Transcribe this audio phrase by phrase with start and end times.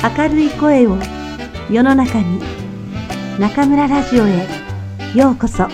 [0.00, 0.96] 明るい声を
[1.68, 2.40] 世の中に
[3.40, 4.46] 中村ラジオへ
[5.12, 5.66] ようこそ。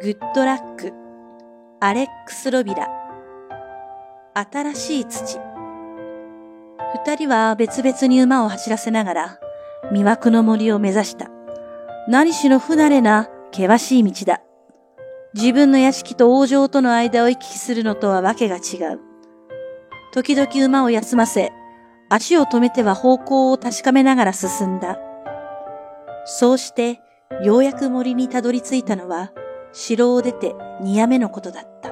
[0.00, 0.92] グッドラック。
[1.80, 2.88] アレックス・ロビラ。
[4.34, 5.40] 新しい土。
[7.04, 9.40] 二人は別々に馬を走らせながら
[9.90, 11.37] 魅惑の森を目指した。
[12.10, 14.40] 何しろ不慣れな険しい道だ。
[15.34, 19.00] 自分の屋敷と王城との間を行き来するのとはわけが違う。
[20.14, 21.52] 時々馬を休ませ、
[22.08, 24.98] 足を止めては方向を確かめながら進んだ。
[26.24, 26.98] そうして、
[27.42, 29.30] ようやく森にたどり着いたのは、
[29.72, 31.90] 城を出て二夜目のことだった。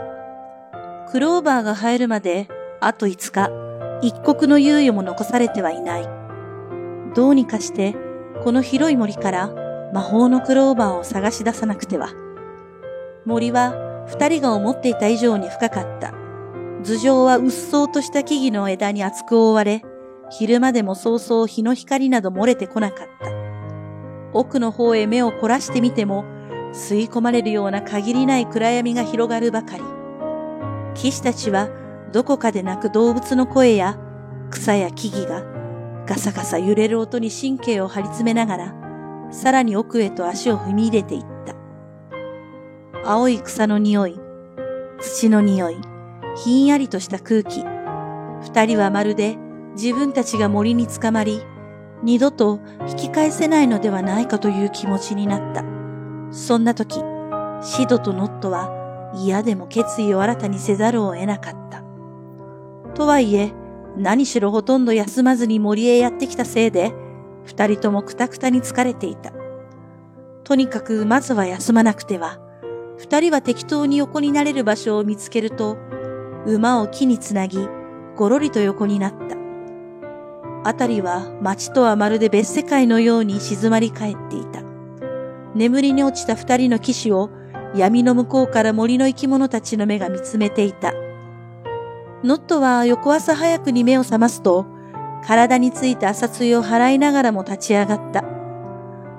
[1.10, 2.48] クローバーが生えるまで、
[2.80, 3.50] あと五日、
[4.00, 6.08] 一刻の猶予も残されてはいない。
[7.14, 7.94] どうにかして、
[8.42, 9.65] この広い森から
[9.96, 12.10] 魔法のクローバーを探し出さなくては。
[13.24, 16.12] 森は二人が思っていた以上に深かった。
[16.84, 19.80] 頭上はうっそうとした木々の枝に厚く覆われ、
[20.28, 23.30] 昼間でも早々日の光など漏れてこなかった。
[24.34, 26.26] 奥の方へ目を凝らしてみても、
[26.74, 29.82] 吸い込まれるような限りない暗闇が広がるばかり。
[30.92, 31.70] 騎士たちは
[32.12, 33.98] どこかで鳴く動物の声や
[34.50, 35.42] 草や木々が
[36.04, 38.85] ガサガサ揺れる音に神経を張り詰めながら
[39.36, 41.54] さらに奥へと足を踏み入れていった。
[43.04, 44.18] 青い草の匂い、
[44.98, 45.76] 土の匂い、
[46.42, 47.62] ひんやりとした空気。
[48.40, 49.36] 二人はまるで
[49.74, 51.42] 自分たちが森につかまり、
[52.02, 55.62] 二度と引き返せないのではないかという気持ちになった。
[56.30, 57.02] そんな時、
[57.60, 61.84] シドとノットは嫌でも決意を新たにせざるを得なかった。
[62.94, 63.52] とはいえ、
[63.98, 66.94] 何しろほとんど休まずに森へやってきたせいで、
[67.46, 69.32] 二人ともくたくたに疲れていた。
[70.44, 72.38] とにかくまずは休まなくては。
[72.98, 75.76] 二人は適当に横になれる場所を見つけると、
[76.46, 77.58] 馬を木につなぎ、
[78.16, 79.36] ごろりと横になった。
[80.68, 84.62] あたりは街とはまるで別世界のように静まり返っていた。
[85.54, 87.30] 眠りに落ちた二人の騎士を
[87.74, 90.92] 闇の向こうから森の生き物たちの目が見つめていた。
[92.24, 94.66] ノットは翌朝早くに目を覚ますと、
[95.26, 98.24] 体についた朝露を払いながらも立ち上がった。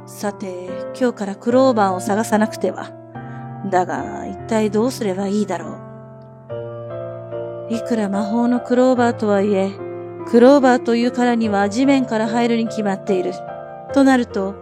[0.06, 2.92] さて、今日からクローバーを探さなくては。
[3.70, 5.78] だが、一体どうすればいいだろ
[7.70, 7.74] う。
[7.74, 9.70] いくら魔法のクローバーとはいえ、
[10.30, 13.34] クローバーというからには地面から入るに決まっている。
[13.94, 14.56] となると、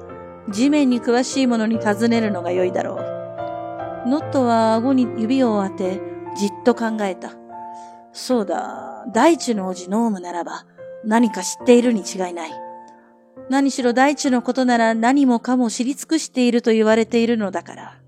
[0.49, 4.09] 地面に詳しい者に尋ねるのが良いだろう。
[4.09, 6.01] ノットは顎に指を当て、
[6.35, 7.33] じっと考えた。
[8.13, 10.65] そうだ、大地の王子ノームならば、
[11.05, 12.51] 何か知っているに違いない。
[13.49, 17.99] 何しろ大地のことなら何もかも知り尽くしていると言われているのだから。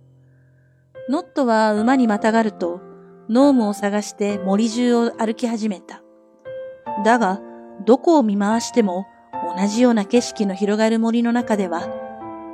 [1.10, 2.82] ノットは馬にまたがると、
[3.30, 6.02] ノームを探して森中を歩き始めた。
[7.04, 7.40] だが、
[7.86, 9.06] どこを見回しても
[9.56, 11.88] 同じような景色の広がる森の中では、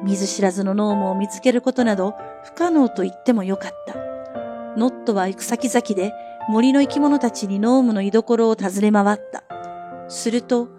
[0.03, 3.95] 見ず知らずのノームを見つけることなど不可能と言ってもよかった。
[4.75, 6.11] ノットは行く先々で
[6.49, 9.43] 森の生き物たちにノームの居所を尋ね回った。
[10.13, 10.69] すると、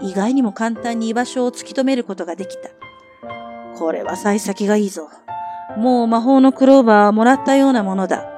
[0.00, 2.70] 意外にも簡単に居場所を突き止めることができた。
[3.76, 5.08] これは幸先がいいぞ。
[5.76, 8.28] もう魔法のクローバーはもらったようなものだ。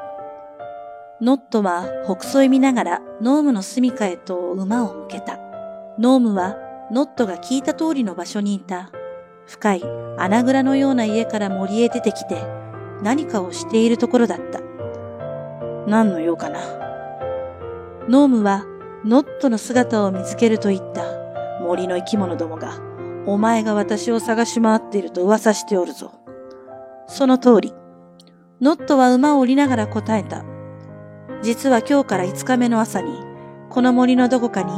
[1.20, 5.38] ノットは北総へ見ながらノームの住処へと馬を向けた。
[5.98, 6.56] ノームは
[6.90, 8.90] ノットが聞いた通りの場所にいた。
[9.46, 9.82] 深い
[10.18, 12.42] 穴蔵のような家から森へ出てきて
[13.02, 14.60] 何かをしているところだった。
[15.86, 16.60] 何の用かな。
[18.08, 18.64] ノームは
[19.04, 21.04] ノットの姿を見つけると言った
[21.60, 22.80] 森の生き物どもが、
[23.26, 26.12] お前が私を探し回っていると噂しておるぞ。
[27.06, 27.74] その通り、
[28.62, 30.42] ノットは馬を降りながら答えた。
[31.42, 33.12] 実は今日から5日目の朝に、
[33.68, 34.72] この森のどこかに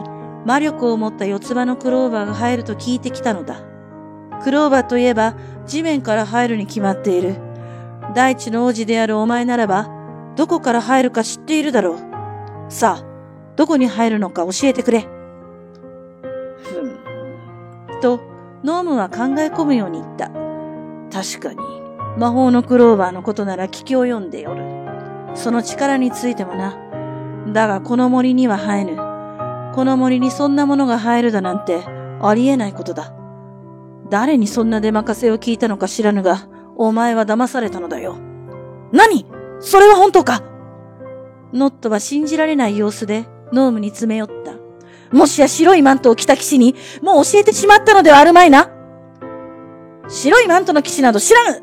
[0.45, 3.63] 魔力を持った四つ葉のクローバーが生えると聞いてきたのだ。
[4.43, 5.37] クローバーといえば
[5.67, 7.37] 地面から生えるに決まっている。
[8.13, 9.89] 大地の王子であるお前ならば、
[10.35, 11.99] どこから生えるか知っているだろう。
[12.69, 13.16] さあ、
[13.57, 15.01] どこに入るのか教えてくれ。
[15.01, 15.07] ふ
[16.83, 18.01] ん。
[18.01, 18.21] と、
[18.63, 20.31] ノームは考え込むように言った。
[21.11, 21.59] 確かに、
[22.19, 24.63] 魔法のクローバーのことなら聞き及んでおる。
[25.35, 26.77] その力についてもな。
[27.53, 28.97] だがこの森には生えぬ。
[29.75, 31.85] この森にそんなものが生えるだなんて
[32.23, 33.13] ありえないことだ。
[34.09, 38.17] 誰にそんな出任せを聞いたのか知らぬが、お前は騙されたのだよ。
[38.93, 39.27] 何？
[39.61, 40.43] それは本当か？
[41.53, 44.53] ノットは信じられない様子でノームに詰め寄った。
[45.17, 48.71] もしや白いマントを着た騎士に、もう教えてしまったのではあるまいな。
[50.09, 51.63] 白いマントの騎士など知らぬ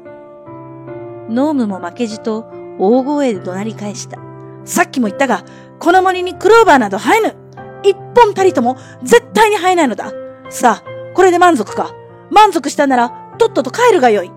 [1.29, 2.45] ノームも負けじと
[2.77, 4.19] 大声で怒鳴り返した。
[4.65, 5.43] さっきも言ったが、
[5.79, 7.35] この森にクローバーなど生えぬ
[7.83, 10.11] 一本たりとも絶対に生えないのだ
[10.49, 11.93] さあ、これで満足か
[12.31, 14.31] 満足したなら、とっとと帰るがよい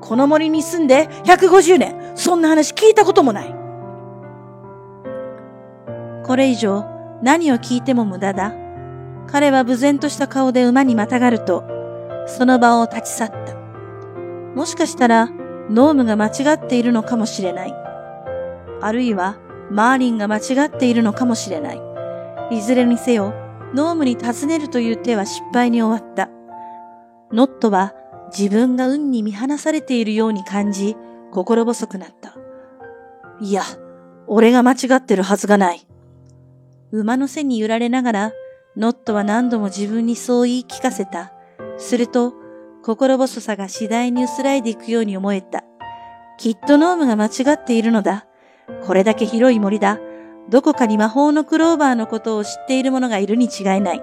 [0.00, 3.57] この森に住んで150年、そんな話聞いたこともない。
[6.28, 6.84] これ以上、
[7.22, 8.52] 何を聞いても無駄だ。
[9.28, 11.64] 彼は無然とした顔で馬にまたがると、
[12.26, 13.54] その場を立ち去った。
[14.54, 15.30] もしかしたら、
[15.70, 17.74] ノームが間違っているのかもしれない。
[18.82, 19.38] あるいは、
[19.70, 21.80] マーリンが間違っているのかもしれない。
[22.50, 23.32] いずれにせよ、
[23.74, 26.28] ノームに尋ねるという手は失敗に終わった。
[27.32, 27.94] ノットは
[28.36, 30.94] 自分が運に見放されているように感じ、
[31.32, 32.36] 心細くなった。
[33.40, 33.62] いや、
[34.26, 35.87] 俺が間違ってるはずがない。
[36.92, 38.32] 馬の背に揺られながら、
[38.76, 41.32] ノットは何度も自分にそう言い聞かせた。
[41.76, 42.32] すると、
[42.82, 45.64] 心細さが次第に薄らいでいくように思えた。
[46.38, 48.26] きっとノームが間違っているのだ。
[48.86, 49.98] これだけ広い森だ。
[50.48, 54.02] どこかに魔法のクローバーのことを知っている者がいるに違いない。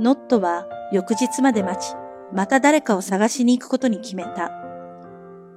[0.00, 1.94] ノットは翌日まで待ち、
[2.32, 4.50] また誰かを探しに行くことに決めた。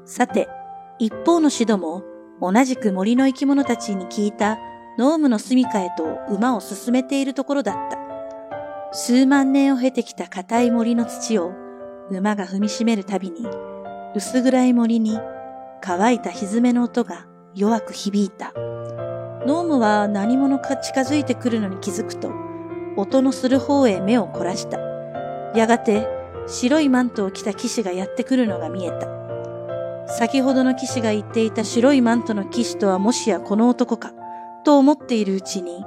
[0.04, 0.50] さて、
[0.98, 2.04] 一方のシドも
[2.42, 4.58] 同じく森の生き物たちに聞いた
[5.00, 7.98] ノームの住処へと馬を進めているところだった。
[8.92, 11.54] 数万年を経てきた硬い森の土を
[12.12, 13.48] 馬が踏みしめるたびに
[14.14, 15.18] 薄暗い森に
[15.80, 18.52] 乾いた蹄の音が弱く響いた。
[19.48, 22.34] ノームは何者か近づいてくるのに気づくと、
[22.98, 24.80] 音のする方へ目を凝らした。
[25.56, 26.10] やがて
[26.46, 29.08] 白いマントを着た騎士がやってくるのが見えた。
[30.14, 34.12] 先ほどの騎士が言っていた白いマントの騎士とはもしやこの男か、
[34.64, 35.86] と思っているうちに、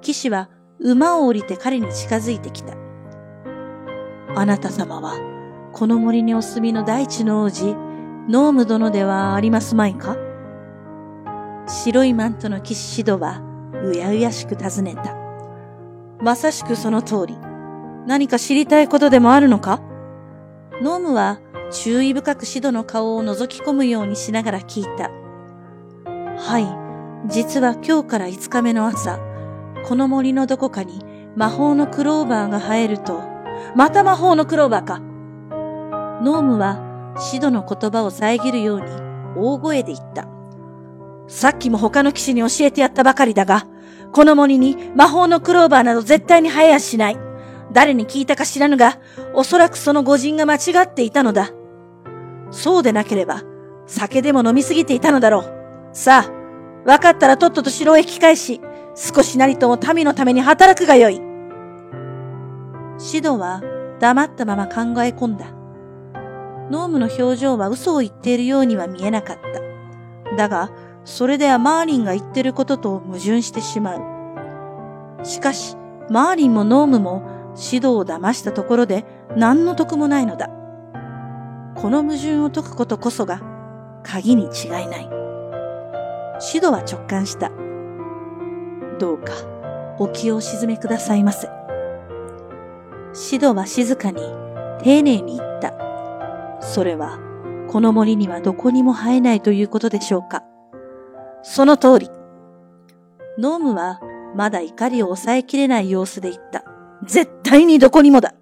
[0.00, 0.48] 騎士は
[0.80, 2.74] 馬を降りて彼に近づいてきた。
[4.34, 5.18] あなた様は、
[5.72, 7.74] この森にお住みの大地の王子、
[8.28, 10.16] ノーム殿ではありますまいか？
[11.66, 13.40] 白いマントの騎士シドは、
[13.84, 15.16] うやうやしく尋ねた。
[16.20, 17.38] まさしくその通り。
[18.06, 19.80] 何か知りたいことでもあるのか？
[20.80, 21.38] ノームは
[21.70, 25.10] 注意深くシドの顔を覗き込むようにしながら聞いた。
[26.36, 26.81] はい。
[27.26, 29.18] 実は今日から5日目の朝、
[29.84, 31.04] この森のどこかに
[31.36, 33.22] 魔法のクローバーが生えると、
[33.76, 34.98] また魔法のクローバーか。
[36.22, 38.86] ノームはシドの言葉を遮るように
[39.36, 40.26] 大声で言った。
[41.28, 43.66] さっきも他の騎士に教えてやったばかりだが、
[44.12, 47.18] この森に魔法のクローバーなど絶対に生えやしない。
[47.72, 48.98] 誰に聞いたか知らぬが、
[49.32, 51.50] おそらくその御人が間違っていたのだ。
[52.50, 53.42] そうでなければ、
[53.86, 55.90] 酒でも飲みすぎていたのだろう。
[55.92, 56.41] さあ、
[56.84, 58.60] 分かったらとっとと城へ引き返し、
[58.94, 61.20] 少しなりとも民のために働くがよい。
[62.98, 63.62] シドは
[64.00, 65.46] 黙ったまま考え込んだ。
[66.70, 69.38] ノームの表情は嘘を言っているようには見えなかっ
[70.30, 70.36] た。
[70.36, 70.70] だが、
[71.04, 75.24] それではマーリンが言ってることと矛盾してしまう。
[75.24, 75.76] しかし、
[76.10, 79.04] マーリンもノームも指導を騙したところで
[79.36, 80.48] 何の得もないのだ。
[81.76, 83.40] この矛盾を解くことこそが
[84.02, 85.21] 鍵に違いない。
[86.44, 87.50] 指導は直感した。
[88.98, 89.32] どうか
[89.98, 91.48] お気を沈めくださいませ。
[93.30, 94.20] 指導は静かに
[94.82, 95.72] 丁寧に言った。
[96.60, 97.18] それは
[97.70, 100.42] この森にはどこにも生えないということでしょうか。
[101.42, 102.10] その通り。
[103.38, 104.00] ノームは
[104.34, 106.64] まだ怒りを抑えきれない様子で言った。
[107.04, 108.34] 絶対にどこにもだ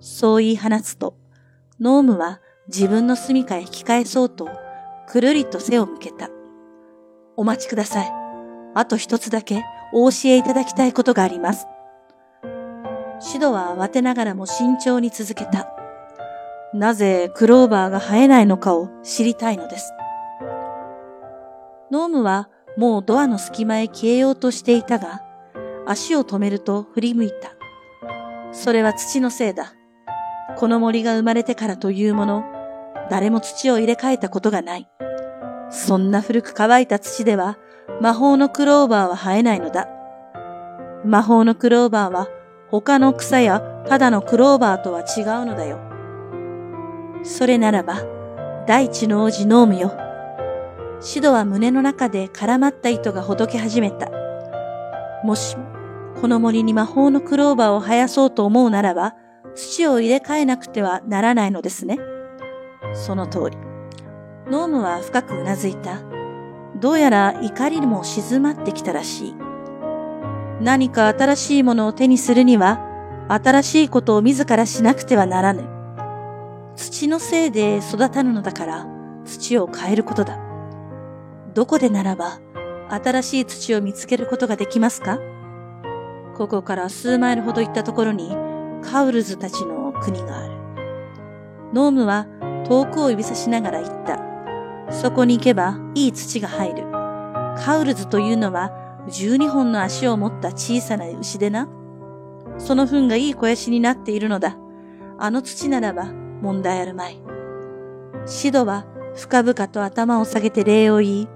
[0.00, 1.14] そう言い放つと、
[1.80, 4.48] ノームは自分の住処へ引き返そうと、
[5.08, 6.28] くるりと背を向けた。
[7.36, 8.12] お待ちください。
[8.74, 9.62] あと一つだけ
[9.92, 11.66] お教えいただきたいことがあります。
[13.20, 15.68] シドは慌てながらも慎重に続けた。
[16.72, 19.92] なぜクローバーが生えないのかを知りたいのです。
[21.90, 25.22] ノームはもうドアの隙間へ消えようとしていたが、
[25.86, 27.52] 足を止めると振り向いた。
[28.52, 29.74] それは土のせいだ。
[30.56, 32.44] この森が生まれてからというもの、
[33.10, 34.88] 誰も土を入れ替えたことがない。
[35.74, 37.58] そんな古く乾いた土では
[38.00, 39.88] 魔法のクローバーは生えないのだ。
[41.04, 42.28] 魔法のクローバーは
[42.70, 45.80] 他の草やただのクローバーとは違うのだよ。
[47.24, 48.02] それならば、
[48.66, 49.92] 大地の王子ノームよ。
[51.00, 54.10] シドは胸の中で絡まった糸がほどけ始めた。
[55.24, 55.56] もし、
[56.20, 59.14] この森に魔法のクローバーを生やそうと思うならば、
[59.56, 61.98] 土を入れ替えなくてはならないのですね。
[62.94, 63.73] その通り。
[64.50, 66.02] ノームは深くうなずいた。
[66.76, 69.34] どうやら怒りも静まってきたらしい。
[70.60, 72.78] 何か新しいものを手にするには、
[73.28, 75.64] 新しいことを自らしなくてはならぬ。
[76.76, 78.86] 土のせいで育たぬのだから、
[79.24, 80.38] 土を変えることだ。
[81.54, 82.40] どこでならば
[82.90, 85.20] 新しい土を見つけることができますか？
[86.36, 88.36] ここから数マイルほど行ったところに
[88.82, 90.52] カウルズたちの国がある。
[91.72, 92.26] ノームは
[92.68, 94.23] 遠くを指さしながら言った。
[95.00, 96.84] そこに行けばいい土が入る。
[97.56, 98.70] カウルズというのは
[99.08, 101.68] 12本の足を持った小さな牛でな。
[102.58, 104.56] その糞がいい肥やしになっているのだ。
[105.18, 106.06] あの土ならば
[106.40, 107.20] 問題あるまい。
[108.26, 111.28] シドは深々と頭を下げて礼を言い、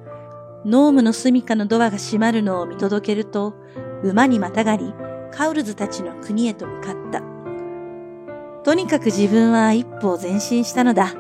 [0.65, 3.55] ノームの住処のドアが閉まるのを見届けると、
[4.03, 4.93] 馬にまたがり、
[5.31, 7.23] カウルズたちの国へと向かった。
[8.65, 11.15] とにかく自分は一歩前進したのだ、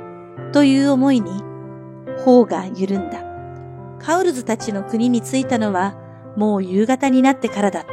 [0.53, 1.31] という思いに、
[2.25, 3.23] 頬が緩んだ。
[3.99, 5.95] カウルズたちの国に着いたのは、
[6.37, 7.91] もう夕方になってからだった。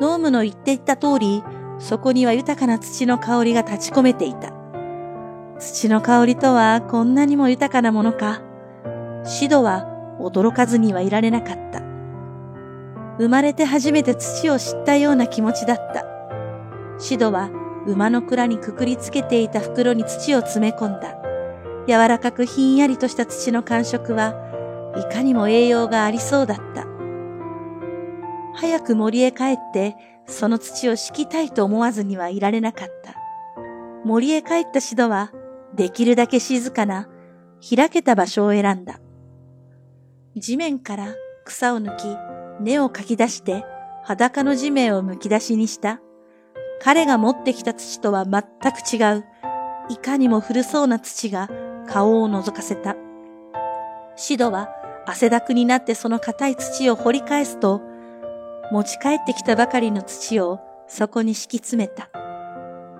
[0.00, 1.42] ノームの言っていた通り、
[1.78, 4.52] そこには豊かな土の香りが立ち込めていた。
[5.58, 8.42] 土の香りとはこんなにも豊かなものか。
[9.24, 9.86] シドは
[10.20, 11.82] 驚かずにはいられなかった。
[13.18, 16.04] 生まれて初めて土を知ったような気持ちだった。
[16.98, 17.50] シドは
[17.86, 21.16] 馬の蔵にくくりつけていた袋に土を詰め込んだ。
[21.88, 24.34] 柔らかくひんやりとした土の感触は
[24.94, 26.86] いかにも栄養がありそうだった。
[28.54, 33.14] 早く森へ帰ってその土を敷きたいと思わずにはいられなかった。
[34.04, 35.32] 森へ帰ったシドは
[35.74, 37.08] できるだけ静かな
[37.74, 39.00] 開けた場所を選んだ。
[40.36, 41.14] 地面から
[41.46, 42.04] 草を抜き、
[42.60, 43.64] 根をかき出して
[44.04, 46.00] 裸の地面を剥き出しにした。
[46.82, 49.24] 彼が持ってきた土とは全く違う、
[49.88, 51.48] いかにも古そうな土が
[51.88, 52.96] 顔を覗かせた。
[54.16, 54.68] シドは
[55.06, 57.80] 汗だくになってその硬い土を掘り返すと、
[58.70, 62.10] 持ち帰ってきたばかりの土をそこに敷き詰めた。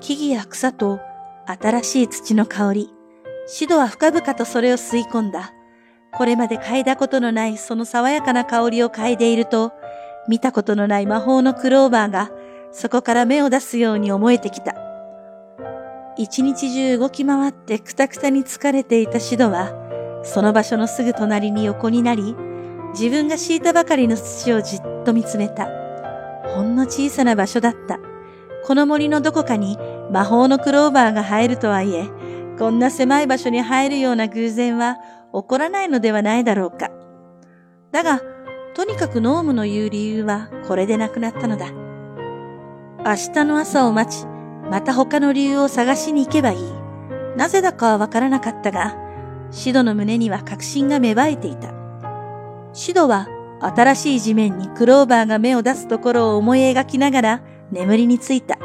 [0.01, 1.01] 木々や草と
[1.47, 2.91] 新しい土の香り。
[3.47, 5.53] シドは深々とそれを吸い込んだ。
[6.17, 9.73] これまで嗅いだことのないその爽やかな香りを嗅いでいると、
[10.29, 12.31] 見たことのない魔法のクローバーが
[12.71, 14.88] そこから芽を出すように思えてきた。
[16.19, 19.73] 一日中動き回ってくたくたに疲れていたシドは、
[20.25, 22.35] その場所のすぐ隣に横になり、
[22.93, 25.69] 自分が敷いたばかりの土をじっと見つめた。
[26.49, 28.01] ほんの小さな場所だった。
[28.67, 29.79] この森のどこかに
[30.11, 32.09] 魔法のクローバーが生えるとはいえ、
[32.59, 34.97] こんな狭い場所に生えるような偶然は
[35.33, 36.91] 起こらないのではないだろうか。
[37.93, 38.21] だが、
[38.75, 41.71] とにかくノームの言う理由はこれでなくなったのだ。
[43.05, 44.27] 明日の朝を待ち、
[44.71, 46.59] また他の理由を探しに行けばいい。
[47.37, 48.97] なぜだかはわからなかったが、
[49.51, 51.73] シドの胸には確信が芽生えていた。
[52.73, 53.29] シドは
[53.61, 58.59] 新しい地面にクローバーが芽を出すところを思い描きながら眠りについた。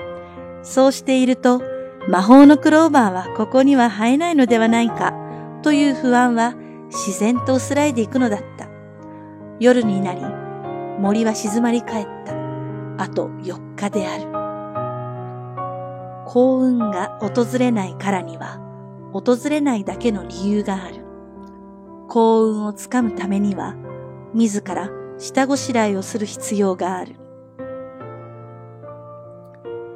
[0.62, 1.62] そうしていると、
[2.10, 5.14] 魔法のクローバーはここには生えないのではないか、
[5.62, 6.56] という不安は
[6.88, 8.68] 自然と薄らいでいくのだった。
[9.60, 10.22] 夜になり、
[11.00, 12.34] 森は静まり返った。
[12.98, 14.43] あと4日である。
[16.26, 18.60] 幸運が訪れないからには、
[19.14, 21.06] 訪れないだけの理由がある。
[22.10, 23.76] 幸運をつかむためには、
[24.34, 27.16] 自ら下ごしらえをする必要がある。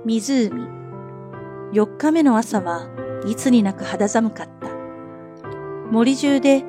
[0.05, 0.51] 湖。
[1.73, 2.87] 4日目の朝は
[3.25, 4.67] いつになく肌寒かった。
[5.91, 6.63] 森中で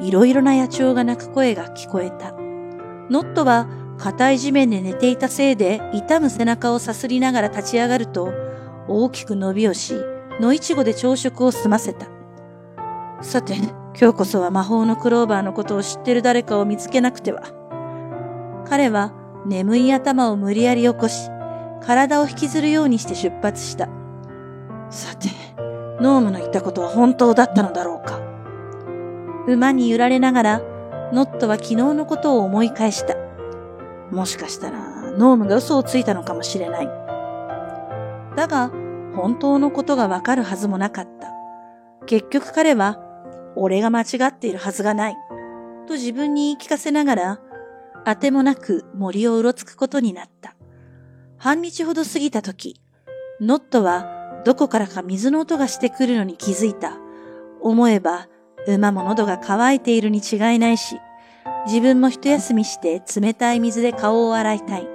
[0.00, 2.32] いろいろな野鳥が鳴く声が聞こえた。
[3.10, 8.32] ノットは硬い地面で寝ていたせいで痛む背中をさすりながら立ち上がると
[8.92, 9.94] 大きく伸びをし、
[10.40, 12.08] 野いちごで朝食を済ませた。
[13.22, 17.42] さて、今日こそは魔法のクローバーのことを知ってる誰かを見つけなくては。
[18.68, 19.12] 彼は
[19.46, 21.30] 眠い頭を無理やり起こし、
[21.82, 23.88] 体を引きずるようにして出発した。
[24.90, 25.28] さて、
[26.00, 28.18] ノームの言ったことは本当だったのだろうか。
[29.46, 30.62] 馬に揺られながら、
[31.12, 33.14] ノットは昨日のことを思い返した。
[34.10, 36.88] もしかしたら、ノームが嘘をついたのかもしれない。
[38.36, 38.70] だが、
[39.14, 41.32] 本当のことがわかるはずもなかった。
[42.06, 42.98] 結局彼は、
[43.56, 45.16] 俺が間違っているはずがない。
[45.86, 47.40] と自分に言い聞かせながら、
[48.04, 50.56] あてもなく森をうろつくことになった。
[51.36, 52.80] 半日ほど過ぎた時、
[53.40, 56.98] ノットはどこからか水の音がしてくるのに気づいた。
[57.60, 58.28] 思えば、
[58.66, 60.98] 馬も喉が渇いているに違いないし、
[61.66, 64.88] 自分も一休みして冷たい水で顔を洗いたい。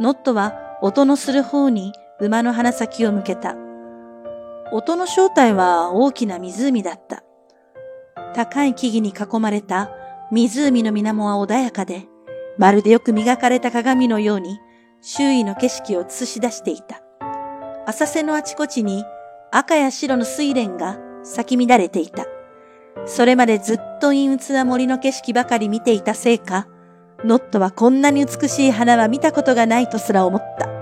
[0.00, 3.56] ノットは音のする方に馬の鼻先を向けた。
[4.72, 7.24] 音の正体は大きな湖だった。
[8.34, 9.90] 高い木々に囲まれた
[10.30, 12.06] 湖の水面は穏やかで、
[12.58, 14.58] まるでよく磨かれた鏡のように
[15.00, 17.02] 周囲の景色を映し出していた。
[17.86, 19.02] 浅瀬のあちこちに
[19.50, 22.26] 赤や白の睡蓮が咲き乱れていた。
[23.06, 26.68] それまでずっと陰鬱な森の景色ばかり見ていたせいか、
[27.24, 30.79] ノットはこんなに美しい花は見たことがないとすら思った。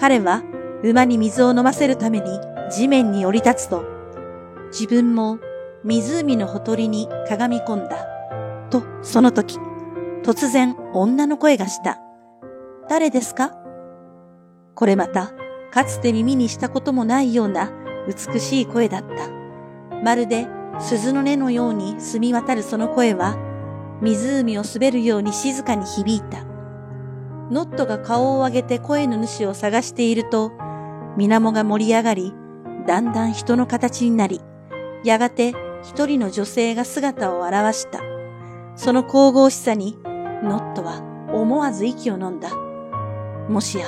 [0.00, 0.42] 彼は
[0.82, 2.40] 馬に水を飲ませるために
[2.72, 3.84] 地面に降り立つと、
[4.72, 5.38] 自分も
[5.84, 8.06] 湖のほとりにかがみ込んだ。
[8.70, 9.58] と、その時、
[10.22, 11.98] 突然女の声がした。
[12.88, 13.52] 誰ですか？
[14.74, 15.32] これまた、
[15.70, 17.70] かつて耳にしたこともないような
[18.08, 19.28] 美しい声だった。
[20.02, 20.46] まるで
[20.78, 23.36] 鈴の音のように澄み渡るその声は、
[24.00, 26.46] 湖を滑るように静かに響いた。
[27.50, 30.52] ノットが顔を上げて声の主を探していると、
[31.16, 32.32] 水面が盛り上がり、
[32.86, 34.40] だんだん人の形になり、
[35.04, 38.00] やがて一人の女性が姿を現した。
[38.76, 41.02] その神々しさに、ノットは
[41.32, 42.50] 思わず息を飲んだ。
[43.48, 43.86] もしや、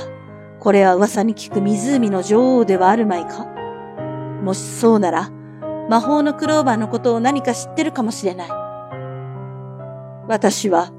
[0.59, 3.47] これは噂に聞く湖の女王ではあるまいか？
[4.42, 5.31] もしそうなら、
[5.88, 8.49] 魔法のクローバーのことを何か知ってるかもしれない。
[10.28, 10.90] 私は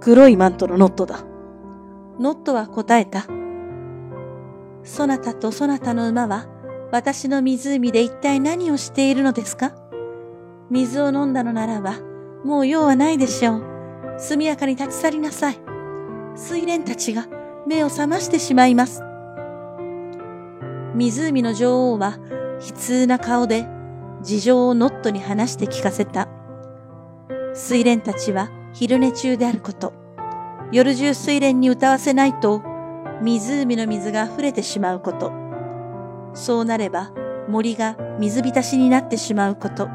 [0.00, 1.24] 黒いマントのノットだ。
[2.20, 3.26] ノットは答えた。
[4.84, 6.46] そなたとそなたの馬は
[6.92, 9.72] 私の湖で一体何をしているのですか？
[10.68, 11.94] 水を飲んだのならば、
[12.44, 13.64] もう用はないでしょう。
[14.18, 15.58] 速やかに立ち去りなさい。
[16.36, 17.26] 水蓮たちが
[17.66, 19.02] 目を覚ましてしまいます。
[20.94, 22.18] 湖の女王は
[22.60, 23.66] 悲痛な顔で
[24.20, 26.28] 事情をノットに話して聞かせた。
[27.54, 29.94] 水蓮たちは昼寝中であること。
[30.72, 32.62] 夜中水蓮に歌わせないと
[33.22, 35.32] 湖の水が溢れてしまうこと。
[36.32, 37.10] そうなれば
[37.48, 39.88] 森が水浸しになってしまうこと。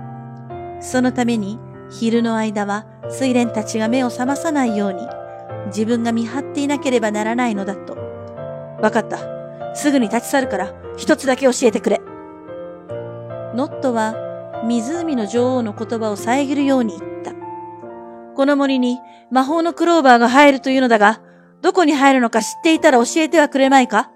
[0.82, 5.00] そのために昼の間は水蓮たちが目を覚まさないように
[5.68, 7.96] 自分が見張っていなければならないのだと。
[8.82, 9.76] わかった。
[9.76, 12.02] すぐに立ち去るから一つだけ教えてくれ。
[13.56, 14.16] ノットは
[14.66, 17.35] 湖の女王の言葉を遮るように言った。
[18.36, 19.00] この森に
[19.32, 21.22] 魔法のクローバーが入るというのだが、
[21.62, 24.12] どこに入るのか知っていたら教えてはくれまいか？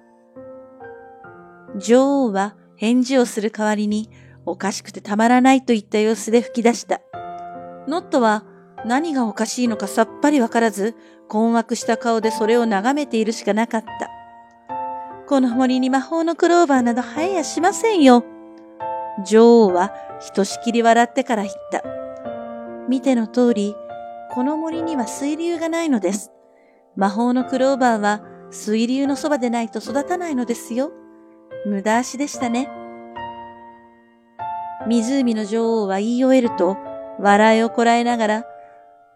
[1.77, 4.09] 女王は返事をする代わりに、
[4.45, 7.01] おかしくてたまらないといった様子で吹き出した。
[7.87, 8.43] ノットは
[8.85, 10.95] 何がおかしいのかさっぱりわからず、
[11.27, 14.09] 困惑した顔でそれを眺めているしかなかった。
[15.27, 18.23] この森に魔法のクローバーなど生えやしませんよ。
[19.25, 21.83] 女王はひとしきり笑ってから言った。
[22.87, 23.75] 見ての通り、
[24.31, 26.31] この森には水流がないのです。
[26.95, 30.91] 魔法のクローバーは水流のそばでないと育たないのですよ。
[31.65, 32.69] 無駄足でしたね。
[34.87, 36.77] 湖の女王は言い終えると、
[37.19, 38.45] 笑いをこらえながら、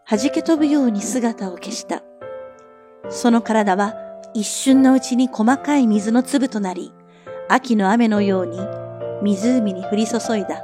[0.10, 2.02] 弾け飛ぶように姿を消した。
[3.10, 3.96] その体は
[4.34, 6.92] 一瞬のうちに細かい水の粒となり、
[7.50, 8.60] 秋の雨のように
[9.22, 10.64] 湖に降り注いだ。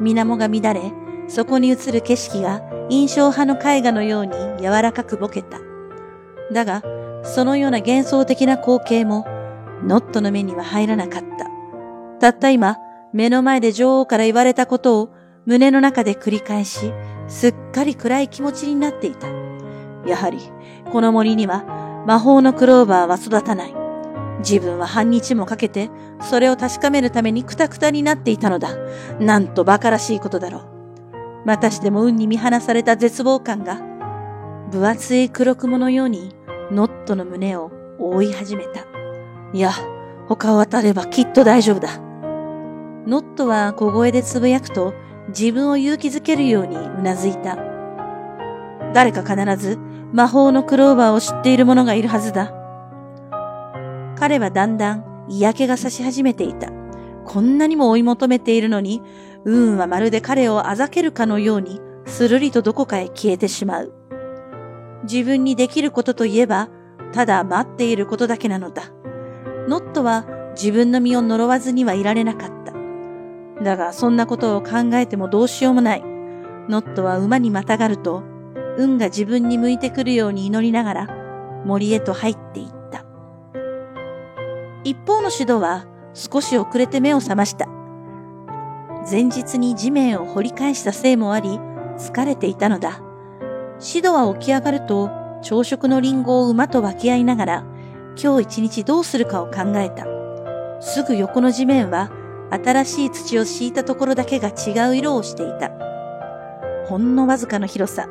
[0.00, 0.92] 水面が乱れ、
[1.28, 5.58] そこに映る景色が印象派の絵画のように柔らかくぼけた。
[6.52, 6.82] だが、
[7.22, 9.26] そのような幻想的な光景も、
[9.84, 11.46] ノットの目には入らなかった。
[12.18, 12.76] たった今、
[13.12, 15.10] 目の前で女王から言われたことを
[15.46, 16.92] 胸の中で繰り返し、
[17.28, 19.28] すっかり暗い気持ちになっていた。
[20.06, 20.38] やはり、
[20.92, 21.64] この森には
[22.06, 23.74] 魔法のクローバーは育たない。
[24.40, 28.76] 自分は半日もかけて、それを確かめるためにクタクタになっていたのだ。
[29.20, 30.79] なんと馬鹿らしいことだろう。
[31.44, 33.80] またしても運に見放された絶望感が、
[34.70, 36.34] 分厚い黒雲のように
[36.70, 38.86] ノットの胸を覆い始めた。
[39.52, 39.72] いや、
[40.28, 41.98] 他を渡ればきっと大丈夫だ。
[43.06, 44.94] ノットは小声でつぶやくと
[45.28, 47.56] 自分を勇気づけるようにうなずいた。
[48.92, 49.78] 誰か必ず
[50.12, 52.52] 魔法のクローバーを知っている者がいるはずだ。
[54.18, 56.70] 彼はだんだん嫌気がさし始めていた。
[57.24, 59.02] こんなにも追い求めているのに、
[59.44, 63.92] 運はまるで彼をあざけるかのように、するりとどこかへ消えてしまう。
[65.04, 66.68] 自分にできることといえば、
[67.12, 68.84] ただ待っていることだけなのだ。
[69.68, 73.64] ノットは自分の身を呪わずにはいられなかった。
[73.64, 76.02] だが、そんなことを考えてもどうしようもない。
[76.68, 78.22] ノットは馬にまたがると、
[78.76, 81.08] 運が自分に向いてくるように祈りながら、
[81.64, 83.04] 森へと入っていった。
[84.84, 87.68] 一方のシドは少し遅れて目を覚ました。
[89.08, 91.58] 前日に地面を掘り返したせいもあり、
[91.96, 93.00] 疲れていたのだ。
[93.78, 95.10] シドは起き上がると、
[95.42, 97.64] 朝食のリンゴを馬と分け合いながら、
[98.22, 100.06] 今日一日どうするかを考えた。
[100.80, 102.10] すぐ横の地面は、
[102.50, 105.70] 新しい土を敷いたところだけが違う色をしていた。
[106.86, 108.06] ほんのわずかの広さ。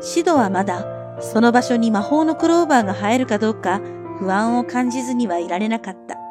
[0.00, 0.84] シドはまだ、
[1.20, 3.80] その場所に魔法のクローバーが生えるかどうか、
[4.18, 6.25] 不安を感じずにはいられなかった。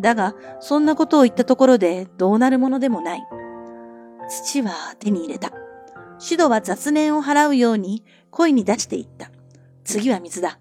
[0.00, 3.22] だが、そんなことを言ったところでどうなるものでもない。
[4.28, 5.52] 土は手に入れた。
[6.18, 9.30] シドは雑念を払うように声に出していった。
[9.84, 10.58] 次は水だ。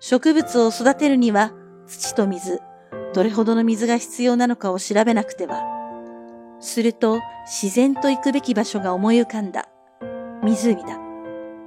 [0.00, 1.52] 植物を育てるには
[1.86, 2.60] 土と水、
[3.14, 5.62] どれほどの水が必要なのかを調べなくては。
[6.60, 9.68] すると自然と行くべき場所が思い浮かんだ。
[10.42, 10.98] 湖だ。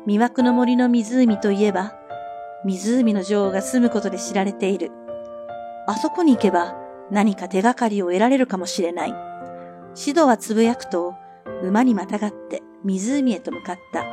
[0.07, 1.93] 魅惑の森の湖といえば、
[2.65, 4.91] 湖の女王が住むことで知られている。
[5.87, 6.75] あそこに行けば
[7.11, 9.15] 何か手がかりを得られるかもしれない。
[9.95, 11.15] シドはつぶやくと、
[11.63, 14.05] 馬にまたがって湖へと向かった。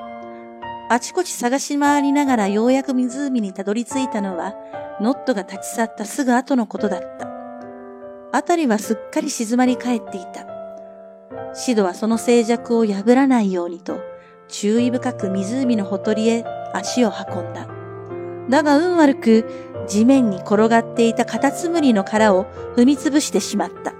[0.89, 4.55] あちこち探し回りながらようやく湖にたどり着いたのは、
[5.01, 7.29] ノットが立ち去ったすぐ後のことだった。
[8.33, 10.47] あたりはすっかり静まり返っていた。
[11.55, 14.01] シドはその静寂を破らないようにと、
[14.49, 17.67] 注意深く湖のほとりへ足を運んだ。
[18.49, 22.47] だが運悪く、地面に転がっていたカタツムリの殻を
[22.77, 23.95] 踏みつぶしてしまった。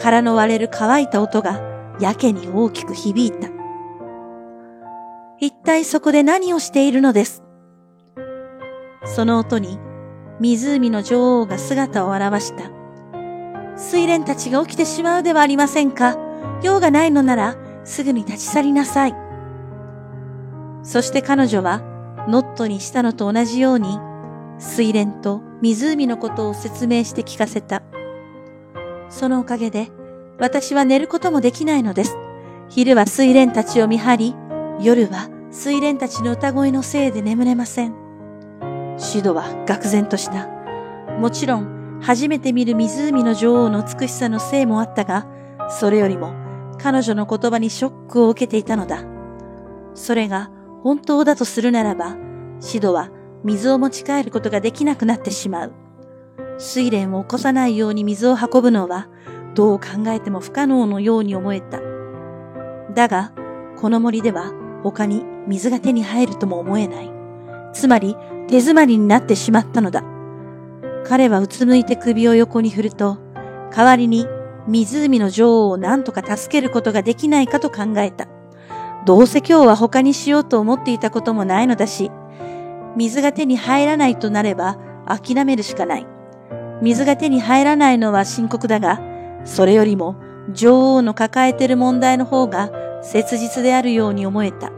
[0.00, 1.60] 殻の割れる乾いた音が
[2.00, 3.48] やけに大きく響いた。
[5.40, 7.42] 一体そこで何をしているのです？
[9.04, 9.78] その音に
[10.40, 12.70] 湖の女王が姿を現した。
[13.76, 16.16] 睡蓮たちが起きてしまうではありませんか？
[16.62, 19.14] 用がないのならすぐに立ち去りなさい。
[20.82, 21.82] そして彼女は
[22.28, 23.98] ノットにしたのと同じように
[24.58, 27.82] 水蓮と湖のことを説明して聞かせた。
[29.08, 29.90] そのおかげで
[30.38, 32.16] 私は寝ることもできないのです。
[32.68, 34.34] 昼は水蓮たちを見張り、
[34.80, 37.94] 夜は水蓮たちの歌声のせいで眠れません。
[38.98, 40.48] シドは愕然とした。
[41.18, 45.26] もちろん、初めて見る湖の女王の美しさのせいもあったが、
[45.68, 46.32] それよりも
[46.78, 49.02] 彼女の言葉にショックを受けていたのだ。
[49.94, 50.50] それが
[50.82, 52.16] 本当だとするならば、
[52.60, 53.10] シドは
[53.44, 55.72] 水を持ち帰ることができなくなってしまう。
[56.58, 59.08] 水蓮を起こさないように水を運ぶのは、
[59.54, 61.80] どう考えても不可能のように思えた。
[62.94, 63.32] だが、
[63.80, 67.12] この森では他に水が手に入るとも思えない。
[67.72, 68.16] つまり
[68.48, 70.02] 手詰まりになってしまったのだ。
[71.06, 73.18] 彼はうつむいて首を横に振ると、
[73.74, 74.26] 代わりに
[74.66, 78.28] 湖の女王を何とか助けることができないかと考えた。
[79.06, 82.10] どうせ今日は他にしようと思っていたこともないのだし、
[82.98, 86.06] 水が手に入らないとなれば諦めるしかない。
[86.82, 89.00] 水が手に入らないのは深刻だが、
[89.44, 90.16] それよりも
[90.52, 92.72] 女王の抱えている問題の方が
[93.04, 94.72] 切実であるように思えた。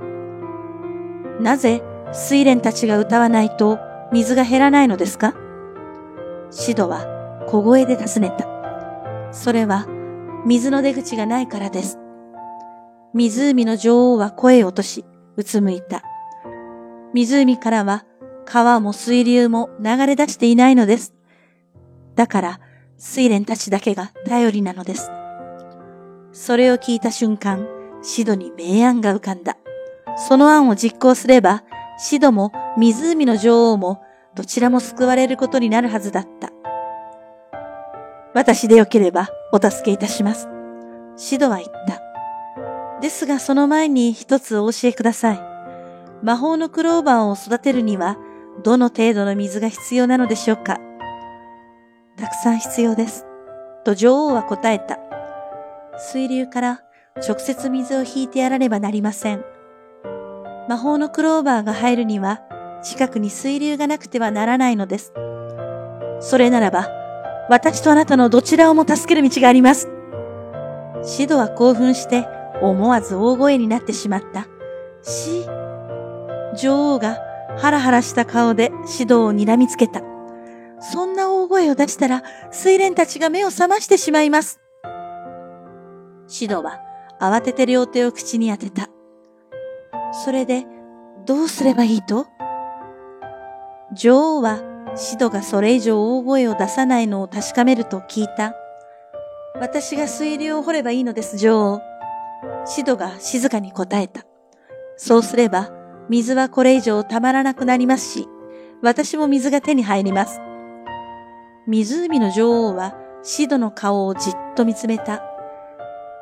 [1.41, 3.79] なぜ睡蓮たちが歌わないと
[4.13, 5.35] 水が減らないのですか？
[6.51, 7.07] シドは
[7.49, 8.47] 小声で尋ねた。
[9.33, 9.87] それは
[10.45, 11.99] 水の出口がないからです。
[13.15, 15.07] 湖の女王は声を落とし、
[15.37, 16.03] うつむいた。
[17.15, 18.05] 湖からは
[18.53, 21.15] 川も水流も流れ出していないのです。
[22.17, 22.61] だから
[22.99, 25.09] 睡蓮たちだけが頼りなのです。
[26.33, 27.69] それを聞いた瞬間、
[28.03, 29.57] シドに明暗が浮かんだ。
[30.17, 31.63] その案を実行すれば、
[31.97, 34.03] シドも湖の女王も
[34.35, 36.51] どちらも救われることになるはずだった。
[38.35, 40.49] 私でよければお助けいたします。
[41.17, 42.03] シドは言った。
[43.01, 45.41] ですがその前に一つお教えください。
[46.25, 48.19] 魔法のクローバーを育てるには
[48.63, 50.79] どの程度の水が必要なのでしょうか？
[52.17, 53.25] たくさん必要です。
[53.85, 54.99] と女王は答えた。
[55.99, 56.83] 水流から
[57.27, 59.45] 直接水を引いてやらねばなりません。
[60.69, 62.43] 魔法のクローバーが入るには、
[62.83, 65.13] 近くに水流がなくてはならないのです。
[66.21, 66.89] それならば、
[67.49, 69.89] 私とあなたのどちらをも助ける道があります。
[71.03, 72.29] シドは興奮して
[72.61, 74.47] 思わず大声になってしまった。
[75.03, 75.47] し、
[76.57, 77.19] 女王が
[77.59, 80.03] ハラハラした顔でシドを睨みつけた。
[80.81, 84.61] そんな大声を出したら、水蓮たちが目を覚ましてしまいます。
[86.27, 86.81] シドは
[87.21, 88.89] 慌てて両手を口に当てた。
[90.25, 90.65] それで、
[91.27, 92.27] どうすればいいと？
[93.95, 94.63] 女王は、
[94.97, 98.55] シドがそれ以上大声を出さないのを確かめると聞いた。
[99.61, 101.81] 私が水流を掘ればいいのです、女王。
[102.65, 104.25] シドが静かに答えた。
[104.97, 105.71] そうすれば、
[106.11, 108.29] 水はこれ以上たまらなくなりますし、
[108.83, 110.41] 私も水が手に入ります。
[111.69, 115.23] 湖の女王はシドの顔をじっと見つめた。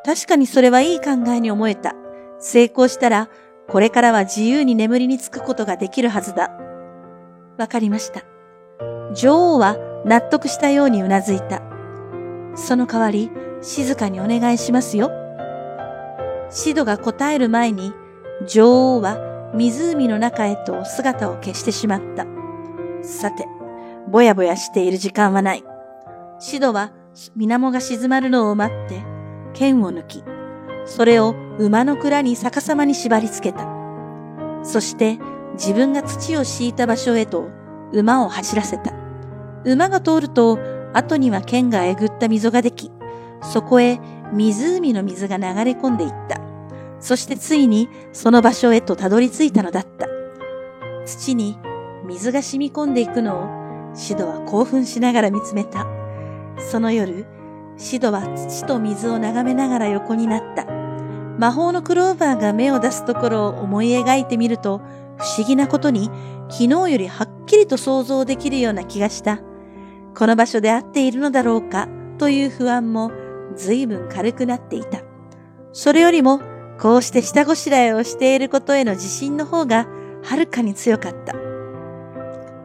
[0.05, 1.94] 確かにそれはいい考えに思えた。
[2.38, 3.31] 成功したら
[3.66, 6.51] これからは自由に眠りにつくことができるはずだ。
[7.57, 8.22] わかりました。
[9.14, 11.62] 女王は納得したようにうなずいた。
[12.57, 13.31] その代わり、
[13.62, 15.11] 静かにお願いしますよ。
[16.51, 17.94] シドが答える前に、
[18.46, 22.27] 女王は湖の中へと姿を消してしまった。
[23.03, 23.47] さて、
[24.09, 25.65] ぼやぼやしている時間はない。
[26.39, 29.03] シドは水面が静まるのを待って、
[29.55, 30.23] 剣を抜き、
[30.85, 33.67] それを馬の蔵に逆さまに縛り付けた。
[34.63, 35.19] そして
[35.55, 37.49] 自分が土を敷いた場所へと
[37.93, 38.93] 馬を走らせた。
[39.65, 40.59] 馬が通ると
[40.95, 42.91] 後には剣がえぐった溝ができ、
[43.43, 43.99] そこへ
[44.33, 46.38] 湖の水が流れ込んでいった。
[47.01, 50.07] そしてついにその場所へとたどり着いたのだった。
[51.07, 51.59] 土に
[52.07, 55.87] 水が染み込んでいくのをシドは興奮しながら見つめた。
[56.59, 57.27] その夜、
[57.77, 60.67] シドは土と水を眺めながら横になった。
[61.39, 64.81] 魔法のクローバーが芽を出すところを思い描いてみると、
[65.17, 66.11] 不思議なことに
[66.49, 69.41] 昨日よりはっきりと想像できるような気がした。
[70.17, 73.13] この場所で合っているのだろうかという不安も
[73.57, 75.01] 随分軽くなっていた。
[75.73, 76.41] それよりも
[76.81, 79.88] こうして下ごしらえをしていることへの自信の方が
[80.23, 81.35] はるかに強かった。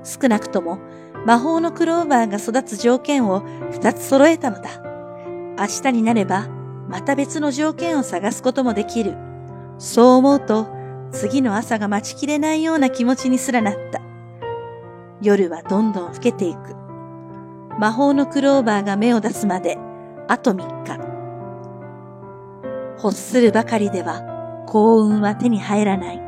[0.04, 0.80] 少なくとも
[1.26, 4.70] 魔法のクローバーが育つ条件を二つ揃えたのだ。
[5.58, 6.48] 明日になれば
[6.88, 9.16] また別の条件を探すこともできる。
[9.80, 10.68] そう思うと
[11.12, 14.02] 次の朝が待ちきれないような気持ちにすらなった。
[15.22, 16.76] 夜はどんどん更けていく。
[17.80, 19.80] 魔法のクローバーが芽を出すまで
[20.28, 21.13] あと三日。
[23.04, 24.22] 欲するばかりでは
[24.68, 26.22] 幸運は手に入らない。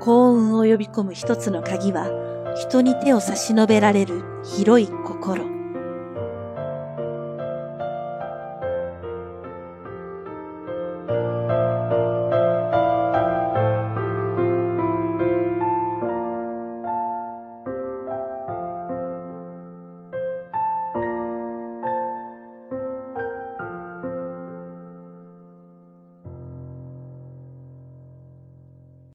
[0.00, 2.08] 幸運を呼び込む一つの鍵は
[2.56, 5.59] 人に手を差し伸べられる広い心。